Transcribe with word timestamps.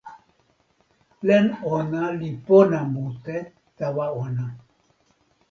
len 1.27 1.45
ona 1.75 2.05
li 2.19 2.29
pona 2.45 2.79
mute 2.93 3.37
tawa 3.77 4.05
ona. 4.23 4.45